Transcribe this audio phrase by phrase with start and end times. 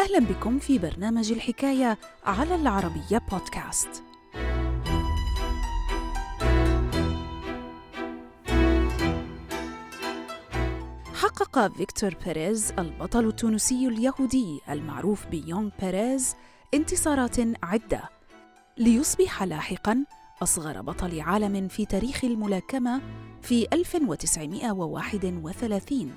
[0.00, 4.02] أهلا بكم في برنامج الحكاية على العربية بودكاست.
[11.14, 16.36] حقق فيكتور بيريز البطل التونسي اليهودي المعروف بيونغ بيريز
[16.74, 18.02] انتصارات عدة.
[18.78, 20.04] ليصبح لاحقاً
[20.42, 23.00] أصغر بطل عالم في تاريخ الملاكمة
[23.42, 26.12] في 1931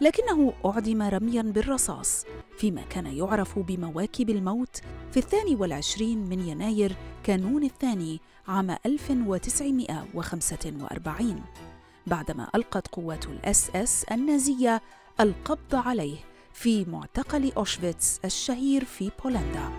[0.00, 2.24] لكنه أعدم رميا بالرصاص.
[2.56, 11.42] فيما كان يعرف بمواكب الموت في الثاني والعشرين من يناير كانون الثاني عام 1945
[12.06, 14.82] بعدما ألقت قوات الأس أس النازية
[15.20, 16.16] القبض عليه
[16.52, 19.70] في معتقل أوشفيتس الشهير في بولندا.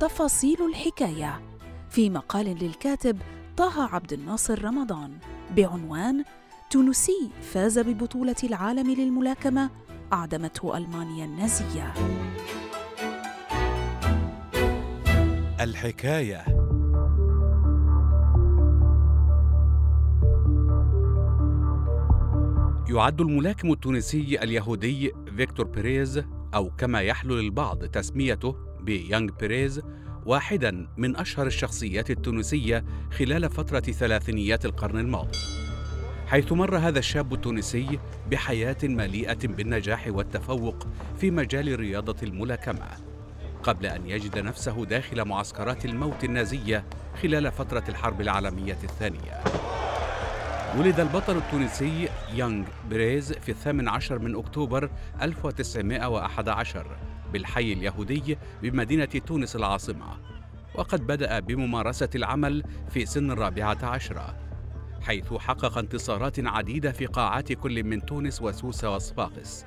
[0.00, 1.42] تفاصيل الحكاية.
[1.90, 3.18] في مقال للكاتب
[3.56, 5.18] طه عبد الناصر رمضان
[5.56, 6.24] بعنوان
[6.70, 9.70] تونسي فاز ببطولة العالم للملاكمة
[10.12, 11.92] أعدمته ألمانيا النازية.
[15.60, 16.44] الحكاية
[22.88, 26.22] يعد الملاكم التونسي اليهودي فيكتور بيريز
[26.54, 29.82] أو كما يحلو للبعض تسميته بيانغ بيريز
[30.26, 32.84] واحدا من أشهر الشخصيات التونسية
[33.18, 35.38] خلال فترة ثلاثينيات القرن الماضي
[36.26, 37.98] حيث مر هذا الشاب التونسي
[38.30, 40.86] بحياة مليئة بالنجاح والتفوق
[41.20, 42.88] في مجال رياضة الملاكمة
[43.62, 46.84] قبل أن يجد نفسه داخل معسكرات الموت النازية
[47.22, 49.44] خلال فترة الحرب العالمية الثانية.
[50.78, 54.90] ولد البطل التونسي يانغ بريز في الثامن عشر من أكتوبر
[55.22, 56.86] 1911
[57.32, 60.06] بالحي اليهودي بمدينة تونس العاصمة
[60.74, 64.45] وقد بدأ بممارسة العمل في سن الرابعة عشرة.
[65.02, 69.64] حيث حقق انتصارات عديدة في قاعات كل من تونس وسوسة وصفاقس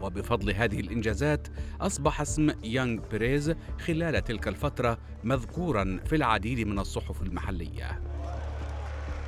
[0.00, 1.48] وبفضل هذه الإنجازات
[1.80, 3.54] أصبح اسم يانغ بيريز
[3.86, 8.00] خلال تلك الفترة مذكورا في العديد من الصحف المحلية.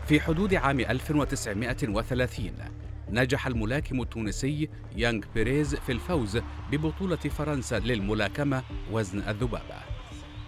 [0.07, 2.53] في حدود عام 1930
[3.11, 6.39] نجح الملاكم التونسي يانغ بيريز في الفوز
[6.73, 8.63] ببطولة فرنسا للملاكمة
[8.93, 9.94] وزن الذبابة.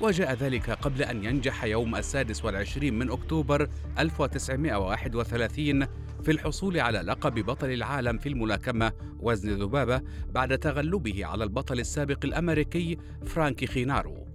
[0.01, 3.69] وجاء ذلك قبل أن ينجح يوم السادس والعشرين من أكتوبر
[3.99, 5.87] 1931
[6.23, 12.25] في الحصول على لقب بطل العالم في الملاكمة وزن الذبابة بعد تغلبه على البطل السابق
[12.25, 14.27] الأمريكي فرانكي خينارو.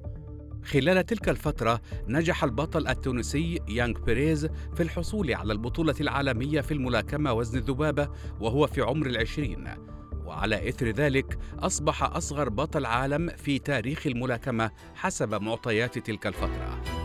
[0.64, 4.46] خلال تلك الفترة نجح البطل التونسي يانغ بيريز
[4.76, 9.68] في الحصول على البطولة العالمية في الملاكمة وزن الذبابة وهو في عمر العشرين.
[10.32, 17.01] وعلى إثر ذلك أصبح أصغر بطل عالم في تاريخ الملاكمة حسب معطيات تلك الفترة.